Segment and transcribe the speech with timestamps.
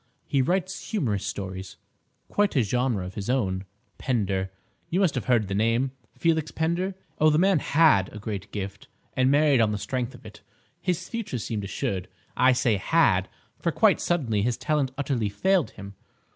[0.25, 3.65] He writes humorous stories—quite a genre of his own:
[3.99, 6.95] Pender—you must have heard the name—Felix Pender?
[7.19, 10.41] Oh, the man had a great gift, and married on the strength of it;
[10.81, 12.07] his future seemed assured.
[12.35, 13.29] I say 'had,'
[13.59, 15.93] for quite suddenly his talent utterly failed him.